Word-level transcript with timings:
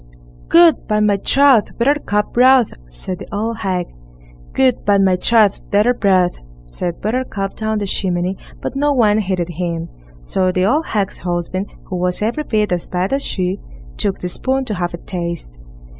Good, 0.47 0.87
by 0.87 0.99
my 0.99 1.17
troth! 1.17 1.77
Buttercup 1.77 2.33
broth, 2.33 2.73
said 2.89 3.19
the 3.19 3.27
old 3.31 3.57
hag. 3.57 3.85
Good, 4.51 4.83
by 4.83 4.97
my 4.97 5.15
troth! 5.15 5.59
Daughter 5.69 5.93
broth, 5.93 6.39
said 6.65 6.99
Buttercup 7.01 7.55
down 7.55 7.77
the 7.77 7.85
chimney, 7.85 8.35
but 8.63 8.75
no 8.75 8.93
one 8.93 9.19
heeded 9.19 9.49
him. 9.49 9.89
So 10.23 10.51
the 10.51 10.65
old 10.65 10.87
hag's 10.87 11.19
husband, 11.19 11.67
who 11.83 11.97
was 11.97 12.23
every 12.23 12.45
bit 12.45 12.71
as 12.71 12.87
bad 12.87 13.13
as 13.13 13.23
she, 13.23 13.59
took 13.95 14.17
the 14.17 14.29
spoon 14.29 14.65
to 14.65 14.73
have 14.73 14.95
a 14.95 14.97
taste. 14.97 15.59